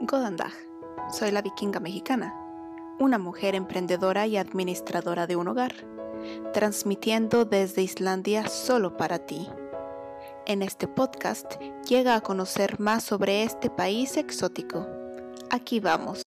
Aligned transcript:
Godandag. 0.00 0.52
Soy 1.10 1.30
la 1.30 1.42
vikinga 1.42 1.80
mexicana, 1.80 2.34
una 2.98 3.18
mujer 3.18 3.54
emprendedora 3.54 4.26
y 4.26 4.36
administradora 4.36 5.26
de 5.26 5.36
un 5.36 5.48
hogar, 5.48 5.74
transmitiendo 6.52 7.44
desde 7.44 7.82
Islandia 7.82 8.48
solo 8.48 8.96
para 8.96 9.18
ti. 9.20 9.48
En 10.46 10.62
este 10.62 10.88
podcast 10.88 11.54
llega 11.88 12.16
a 12.16 12.20
conocer 12.20 12.80
más 12.80 13.04
sobre 13.04 13.42
este 13.42 13.70
país 13.70 14.16
exótico. 14.16 14.86
Aquí 15.50 15.80
vamos. 15.80 16.22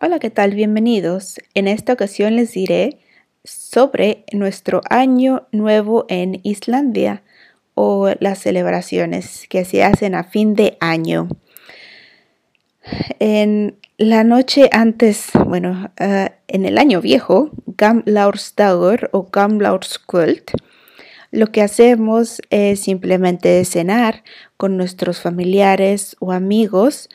Hola, 0.00 0.18
¿qué 0.18 0.30
tal? 0.30 0.54
Bienvenidos. 0.54 1.38
En 1.54 1.68
esta 1.68 1.92
ocasión 1.92 2.36
les 2.36 2.52
diré 2.52 3.00
sobre 3.44 4.24
nuestro 4.32 4.80
año 4.90 5.46
nuevo 5.52 6.04
en 6.08 6.40
Islandia 6.42 7.22
o 7.74 8.10
las 8.20 8.38
celebraciones 8.40 9.46
que 9.48 9.64
se 9.64 9.84
hacen 9.84 10.14
a 10.14 10.24
fin 10.24 10.54
de 10.54 10.76
año. 10.80 11.28
En 13.18 13.76
la 13.98 14.24
noche 14.24 14.68
antes, 14.72 15.30
bueno, 15.46 15.90
uh, 16.00 16.26
en 16.48 16.64
el 16.64 16.78
año 16.78 17.00
viejo, 17.00 17.50
Gamlaursdagur 17.66 19.10
o 19.12 19.28
Gamlaurskvöld, 19.32 20.42
lo 21.30 21.48
que 21.48 21.62
hacemos 21.62 22.40
es 22.50 22.80
simplemente 22.80 23.64
cenar 23.64 24.22
con 24.56 24.76
nuestros 24.76 25.20
familiares 25.20 26.16
o 26.20 26.32
amigos. 26.32 27.08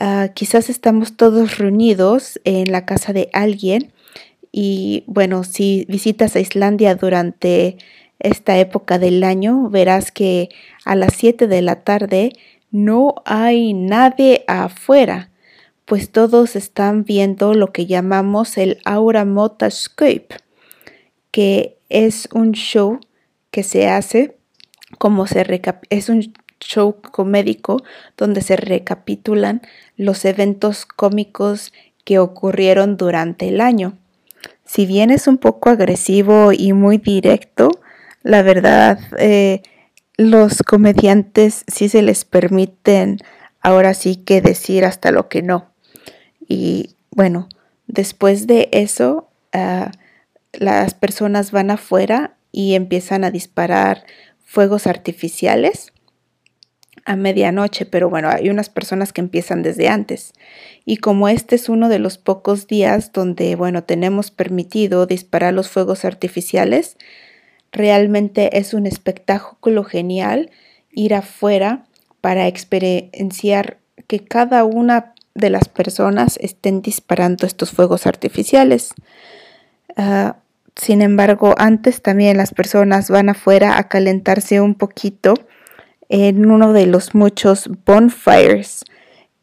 Uh, 0.00 0.32
quizás 0.34 0.70
estamos 0.70 1.16
todos 1.16 1.58
reunidos 1.58 2.40
en 2.44 2.72
la 2.72 2.84
casa 2.84 3.12
de 3.12 3.28
alguien 3.32 3.92
y 4.56 5.02
bueno, 5.08 5.42
si 5.42 5.84
visitas 5.88 6.36
a 6.36 6.40
Islandia 6.40 6.94
durante 6.94 7.76
esta 8.20 8.56
época 8.56 9.00
del 9.00 9.24
año, 9.24 9.68
verás 9.68 10.12
que 10.12 10.48
a 10.84 10.94
las 10.94 11.14
7 11.14 11.48
de 11.48 11.60
la 11.60 11.82
tarde 11.82 12.32
no 12.74 13.14
hay 13.24 13.72
nadie 13.72 14.42
afuera, 14.48 15.30
pues 15.84 16.10
todos 16.10 16.56
están 16.56 17.04
viendo 17.04 17.54
lo 17.54 17.70
que 17.70 17.86
llamamos 17.86 18.58
el 18.58 18.80
Aura 18.84 19.24
Motascope, 19.24 20.26
que 21.30 21.78
es 21.88 22.28
un 22.32 22.50
show 22.50 22.98
que 23.52 23.62
se 23.62 23.86
hace 23.86 24.36
como 24.98 25.28
se 25.28 25.46
es 25.88 26.08
un 26.08 26.34
show 26.58 26.96
comédico 27.00 27.84
donde 28.16 28.40
se 28.40 28.56
recapitulan 28.56 29.62
los 29.96 30.24
eventos 30.24 30.84
cómicos 30.84 31.72
que 32.04 32.18
ocurrieron 32.18 32.96
durante 32.96 33.46
el 33.46 33.60
año. 33.60 33.96
Si 34.64 34.84
bien 34.84 35.12
es 35.12 35.28
un 35.28 35.38
poco 35.38 35.70
agresivo 35.70 36.50
y 36.52 36.72
muy 36.72 36.98
directo, 36.98 37.70
la 38.24 38.42
verdad 38.42 38.98
eh, 39.16 39.62
los 40.16 40.62
comediantes 40.62 41.64
sí 41.66 41.88
se 41.88 42.02
les 42.02 42.24
permiten 42.24 43.18
ahora 43.60 43.94
sí 43.94 44.16
que 44.16 44.40
decir 44.40 44.84
hasta 44.84 45.10
lo 45.10 45.28
que 45.28 45.42
no. 45.42 45.72
Y 46.46 46.96
bueno, 47.10 47.48
después 47.86 48.46
de 48.46 48.68
eso, 48.72 49.30
ah, 49.52 49.90
las 50.52 50.94
personas 50.94 51.50
van 51.50 51.70
afuera 51.70 52.36
y 52.52 52.74
empiezan 52.74 53.24
a 53.24 53.30
disparar 53.30 54.04
fuegos 54.44 54.86
artificiales 54.86 55.92
a 57.06 57.16
medianoche, 57.16 57.84
pero 57.84 58.08
bueno, 58.08 58.30
hay 58.30 58.48
unas 58.48 58.70
personas 58.70 59.12
que 59.12 59.20
empiezan 59.20 59.62
desde 59.62 59.88
antes. 59.88 60.32
Y 60.84 60.98
como 60.98 61.28
este 61.28 61.56
es 61.56 61.68
uno 61.68 61.88
de 61.88 61.98
los 61.98 62.16
pocos 62.18 62.66
días 62.66 63.12
donde, 63.12 63.56
bueno, 63.56 63.84
tenemos 63.84 64.30
permitido 64.30 65.06
disparar 65.06 65.52
los 65.52 65.68
fuegos 65.68 66.04
artificiales, 66.04 66.96
Realmente 67.74 68.56
es 68.58 68.72
un 68.72 68.86
espectáculo 68.86 69.82
genial 69.82 70.52
ir 70.92 71.12
afuera 71.12 71.86
para 72.20 72.46
experienciar 72.46 73.78
que 74.06 74.20
cada 74.20 74.62
una 74.62 75.12
de 75.34 75.50
las 75.50 75.68
personas 75.68 76.38
estén 76.40 76.82
disparando 76.82 77.48
estos 77.48 77.72
fuegos 77.72 78.06
artificiales. 78.06 78.94
Ah, 79.96 80.36
sin 80.76 81.02
embargo, 81.02 81.56
antes 81.58 82.00
también 82.00 82.36
las 82.36 82.54
personas 82.54 83.10
van 83.10 83.28
afuera 83.28 83.76
a 83.76 83.88
calentarse 83.88 84.60
un 84.60 84.76
poquito 84.76 85.34
en 86.08 86.46
uno 86.48 86.72
de 86.72 86.86
los 86.86 87.12
muchos 87.16 87.68
bonfires 87.84 88.84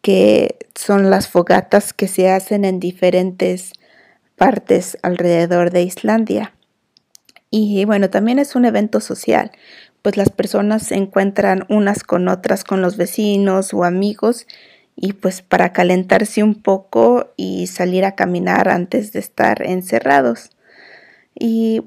que 0.01 0.55
son 0.73 1.09
las 1.09 1.27
fogatas 1.27 1.91
que 1.91 2.07
se 2.07 2.29
hacen 2.29 2.63
en 2.63 2.79
diferentes 2.79 3.73
partes 4.37 4.97
alrededor 5.03 5.71
de 5.71 5.83
Islandia. 5.83 6.53
Y 7.51 7.83
bueno, 7.83 8.09
también 8.09 8.39
es 8.39 8.55
un 8.55 8.63
evento 8.63 9.01
social, 9.01 9.51
pues 10.01 10.15
las 10.15 10.29
personas 10.29 10.83
se 10.83 10.95
encuentran 10.95 11.65
unas 11.69 12.03
con 12.03 12.29
otras, 12.29 12.63
con 12.63 12.81
los 12.81 12.95
vecinos 12.95 13.73
o 13.73 13.83
amigos, 13.83 14.47
y 14.95 15.13
pues 15.13 15.41
para 15.41 15.73
calentarse 15.73 16.43
un 16.43 16.55
poco 16.55 17.33
y 17.35 17.67
salir 17.67 18.05
a 18.05 18.15
caminar 18.15 18.69
antes 18.69 19.11
de 19.11 19.19
estar 19.19 19.61
encerrados. 19.63 20.51
Y 21.37 21.83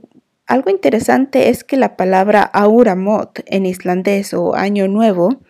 algo 0.46 0.70
interesante 0.70 1.48
es 1.48 1.64
que 1.64 1.78
la 1.78 1.96
palabra 1.96 2.42
Auramot 2.42 3.40
en 3.46 3.64
islandés 3.64 4.34
o 4.34 4.54
año 4.54 4.86
nuevo, 4.86 5.40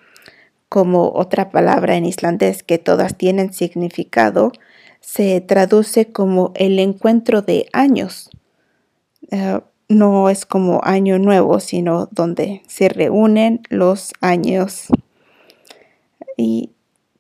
como 0.69 1.11
otra 1.13 1.51
palabra 1.51 1.97
en 1.97 2.05
islandés 2.05 2.63
que 2.63 2.79
todas 2.79 3.17
tienen 3.17 3.53
significado, 3.53 4.53
se 5.01 5.41
traduce 5.41 6.13
como 6.13 6.53
el 6.55 6.79
encuentro 6.79 7.43
de 7.43 7.67
años. 7.73 8.31
Eh, 9.31 9.61
no 9.95 10.29
es 10.29 10.45
como 10.45 10.81
año 10.85 11.19
nuevo, 11.19 11.61
sino 11.61 12.09
donde 12.11 12.63
se 12.67 12.89
reúnen 12.89 13.63
los 13.71 14.13
años. 14.21 14.89
Y 16.37 16.71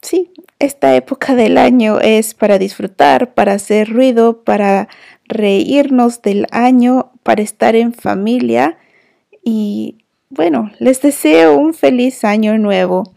sí, 0.03 0.33
esta 0.59 0.95
época 0.95 1.35
del 1.35 1.57
año 1.57 2.01
es 2.01 2.35
para 2.35 2.59
disfrutar, 2.59 3.35
para 3.35 3.53
hacer 3.53 3.89
ruido, 3.89 4.43
para 4.45 4.89
reírnos 5.27 6.21
del 6.23 6.47
año, 6.51 7.13
para 7.23 7.43
estar 7.43 7.77
en 7.77 7.93
familia. 7.93 8.79
Y 9.43 10.05
bueno, 10.29 10.71
les 10.79 11.01
deseo 11.01 11.57
un 11.57 11.75
feliz 11.75 12.25
año 12.25 12.59
nuevo. 12.59 13.14